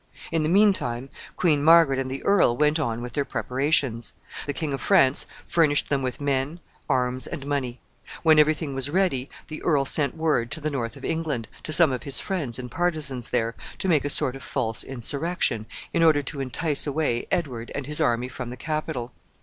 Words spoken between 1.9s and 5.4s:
and the earl went on with their preparations. The King of France